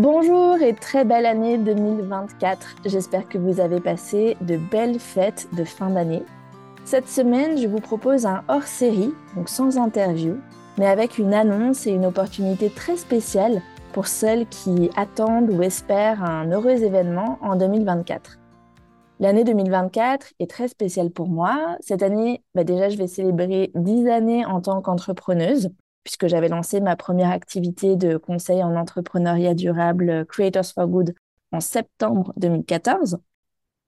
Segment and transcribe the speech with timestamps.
[0.00, 2.76] Bonjour et très belle année 2024.
[2.84, 6.22] J'espère que vous avez passé de belles fêtes de fin d'année.
[6.84, 10.36] Cette semaine, je vous propose un hors-série, donc sans interview,
[10.78, 13.60] mais avec une annonce et une opportunité très spéciale
[13.92, 18.38] pour celles qui attendent ou espèrent un heureux événement en 2024.
[19.18, 21.76] L'année 2024 est très spéciale pour moi.
[21.80, 25.70] Cette année, bah déjà, je vais célébrer 10 années en tant qu'entrepreneuse
[26.08, 31.14] puisque j'avais lancé ma première activité de conseil en entrepreneuriat durable euh, Creators for Good
[31.52, 33.18] en septembre 2014.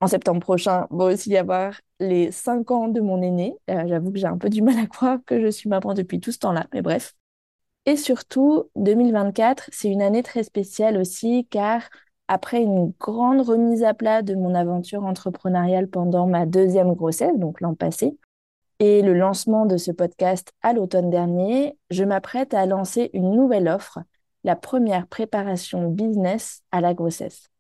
[0.01, 3.55] En septembre prochain va aussi y avoir les 5 ans de mon aîné.
[3.71, 6.21] Euh, j'avoue que j'ai un peu du mal à croire que je suis maman depuis
[6.21, 7.15] tout ce temps-là, mais bref.
[7.87, 11.89] Et surtout, 2024, c'est une année très spéciale aussi car
[12.29, 17.63] après une grande remise à plat de mon aventure entrepreneuriale pendant ma deuxième grossesse, donc
[17.63, 18.19] l'an passé,
[18.81, 23.69] et le lancement de ce podcast à l'automne dernier, je m'apprête à lancer une nouvelle
[23.69, 24.01] offre,
[24.43, 27.51] la première préparation business à la grossesse.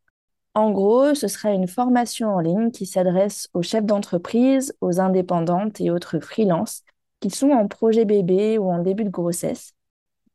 [0.54, 5.80] En gros, ce sera une formation en ligne qui s'adresse aux chefs d'entreprise, aux indépendantes
[5.80, 6.82] et autres freelances
[7.20, 9.74] qui sont en projet bébé ou en début de grossesse.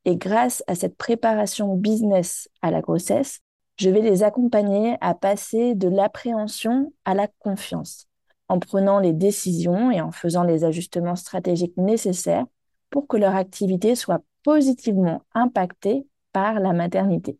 [0.05, 3.39] Et grâce à cette préparation business à la grossesse,
[3.77, 8.07] je vais les accompagner à passer de l'appréhension à la confiance
[8.47, 12.45] en prenant les décisions et en faisant les ajustements stratégiques nécessaires
[12.89, 17.39] pour que leur activité soit positivement impactée par la maternité.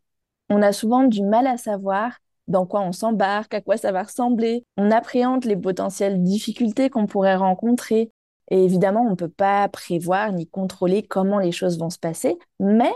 [0.49, 4.03] On a souvent du mal à savoir dans quoi on s'embarque, à quoi ça va
[4.03, 4.63] ressembler.
[4.77, 8.11] On appréhende les potentielles difficultés qu'on pourrait rencontrer.
[8.51, 12.37] Et évidemment, on ne peut pas prévoir ni contrôler comment les choses vont se passer,
[12.59, 12.91] mais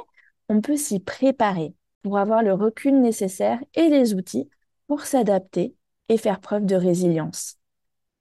[0.48, 4.50] on peut s'y préparer pour avoir le recul nécessaire et les outils
[4.88, 5.76] pour s'adapter
[6.08, 7.59] et faire preuve de résilience.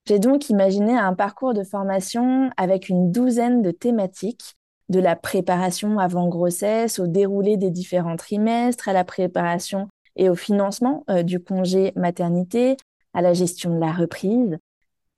[0.08, 4.54] J'ai donc imaginé un parcours de formation avec une douzaine de thématiques,
[4.88, 10.34] de la préparation avant grossesse au déroulé des différents trimestres, à la préparation et au
[10.34, 12.78] financement euh, du congé maternité,
[13.12, 14.56] à la gestion de la reprise.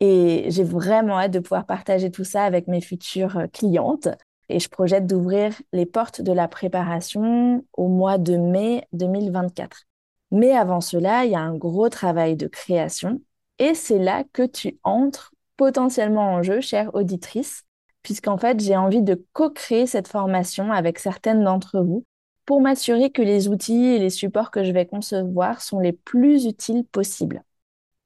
[0.00, 4.08] Et j'ai vraiment hâte de pouvoir partager tout ça avec mes futures euh, clientes.
[4.48, 9.84] Et je projette d'ouvrir les portes de la préparation au mois de mai 2024.
[10.32, 13.20] Mais avant cela, il y a un gros travail de création
[13.60, 17.64] et c'est là que tu entres potentiellement en jeu, chère auditrice,
[18.02, 22.04] puisqu'en fait, j'ai envie de co-créer cette formation avec certaines d'entre vous
[22.46, 26.46] pour m'assurer que les outils et les supports que je vais concevoir sont les plus
[26.46, 27.44] utiles possibles.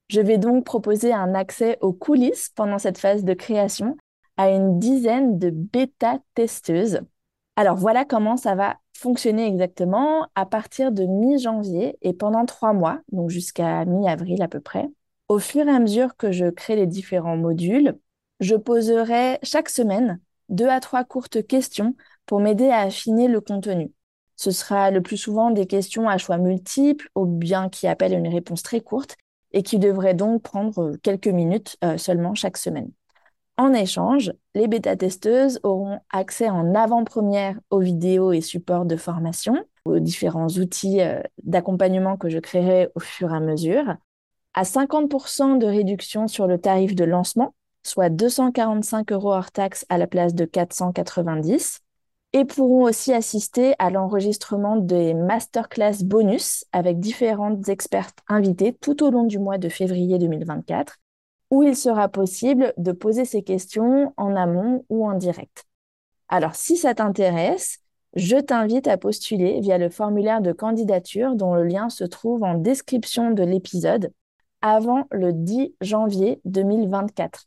[0.09, 3.97] Je vais donc proposer un accès aux coulisses pendant cette phase de création
[4.37, 7.00] à une dizaine de bêta-testeuses.
[7.54, 12.98] Alors voilà comment ça va fonctionner exactement à partir de mi-janvier et pendant trois mois,
[13.12, 14.88] donc jusqu'à mi-avril à peu près.
[15.28, 17.98] Au fur et à mesure que je crée les différents modules,
[18.40, 20.20] je poserai chaque semaine
[20.50, 21.96] deux à trois courtes questions
[22.26, 23.90] pour m'aider à affiner le contenu.
[24.36, 28.28] Ce sera le plus souvent des questions à choix multiples ou bien qui appellent une
[28.28, 29.16] réponse très courte
[29.52, 32.90] et qui devraient donc prendre quelques minutes euh, seulement chaque semaine.
[33.56, 40.00] En échange, les bêta-testeuses auront accès en avant-première aux vidéos et supports de formation, aux
[40.00, 43.94] différents outils euh, d'accompagnement que je créerai au fur et à mesure,
[44.54, 49.98] à 50% de réduction sur le tarif de lancement, soit 245 euros hors taxe à
[49.98, 51.81] la place de 490,
[52.32, 59.10] et pourront aussi assister à l'enregistrement des masterclass bonus avec différentes expertes invitées tout au
[59.10, 60.97] long du mois de février 2024,
[61.50, 65.64] où il sera possible de poser ces questions en amont ou en direct.
[66.28, 67.78] Alors, si ça t'intéresse,
[68.16, 72.54] je t'invite à postuler via le formulaire de candidature dont le lien se trouve en
[72.54, 74.12] description de l'épisode
[74.64, 77.44] avant le 10 janvier 2024.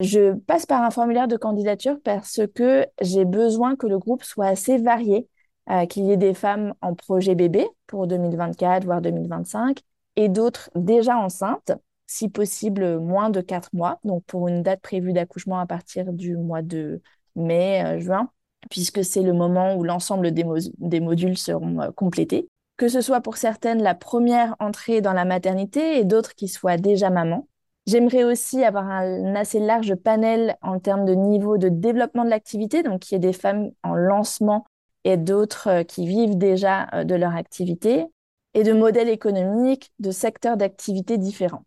[0.00, 4.46] Je passe par un formulaire de candidature parce que j'ai besoin que le groupe soit
[4.46, 5.28] assez varié,
[5.70, 9.80] euh, qu'il y ait des femmes en projet bébé pour 2024, voire 2025,
[10.16, 11.72] et d'autres déjà enceintes,
[12.06, 16.38] si possible moins de 4 mois, donc pour une date prévue d'accouchement à partir du
[16.38, 17.02] mois de
[17.34, 18.30] mai, euh, juin,
[18.70, 23.36] puisque c'est le moment où l'ensemble des, modules seront euh, complétés que ce soit pour
[23.36, 27.48] certaines la première entrée dans la maternité et d'autres qui soient déjà maman.
[27.86, 32.82] J'aimerais aussi avoir un assez large panel en termes de niveau de développement de l'activité,
[32.82, 34.66] donc qu'il y ait des femmes en lancement
[35.04, 38.06] et d'autres euh, qui vivent déjà euh, de leur activité,
[38.54, 41.64] et de modèles économiques, de secteurs d'activité différents.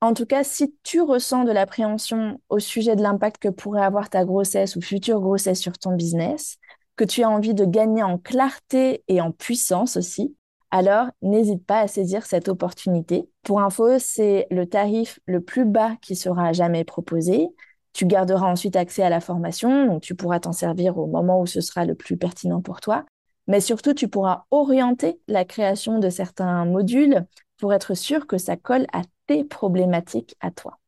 [0.00, 4.08] En tout cas, si tu ressens de l'appréhension au sujet de l'impact que pourrait avoir
[4.08, 6.56] ta grossesse ou future grossesse sur ton business,
[7.04, 10.36] tu as envie de gagner en clarté et en puissance aussi,
[10.70, 13.28] alors n'hésite pas à saisir cette opportunité.
[13.42, 17.48] Pour info, c'est le tarif le plus bas qui sera jamais proposé.
[17.92, 21.46] Tu garderas ensuite accès à la formation, donc tu pourras t'en servir au moment où
[21.46, 23.04] ce sera le plus pertinent pour toi.
[23.48, 27.26] Mais surtout, tu pourras orienter la création de certains modules
[27.58, 30.78] pour être sûr que ça colle à tes problématiques à toi.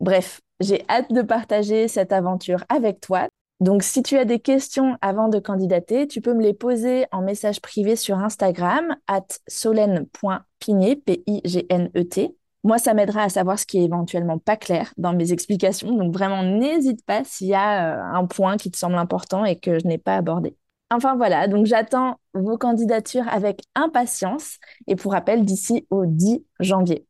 [0.00, 3.28] Bref, j'ai hâte de partager cette aventure avec toi.
[3.60, 7.22] Donc, si tu as des questions avant de candidater, tu peux me les poser en
[7.22, 12.36] message privé sur Instagram, at solène.pignet, P-I-G-N-E-T.
[12.62, 15.92] Moi, ça m'aidera à savoir ce qui est éventuellement pas clair dans mes explications.
[15.92, 19.58] Donc, vraiment, n'hésite pas s'il y a euh, un point qui te semble important et
[19.58, 20.56] que je n'ai pas abordé.
[20.90, 24.56] Enfin voilà, donc j'attends vos candidatures avec impatience
[24.86, 27.06] et pour rappel d'ici au 10 janvier.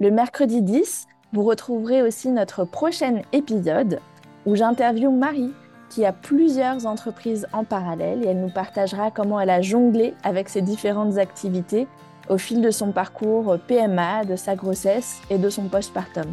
[0.00, 4.00] Le mercredi 10, vous retrouverez aussi notre prochain épisode
[4.46, 5.52] où j'interviewe Marie
[5.90, 10.48] qui a plusieurs entreprises en parallèle et elle nous partagera comment elle a jonglé avec
[10.48, 11.86] ses différentes activités
[12.30, 16.32] au fil de son parcours PMA, de sa grossesse et de son postpartum.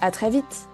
[0.00, 0.71] À très vite!